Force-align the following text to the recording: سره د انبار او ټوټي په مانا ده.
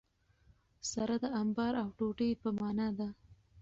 سره 0.91 1.15
د 1.23 1.25
انبار 1.41 1.73
او 1.81 1.87
ټوټي 1.97 2.29
په 2.41 2.49
مانا 2.59 2.87
ده. 2.99 3.09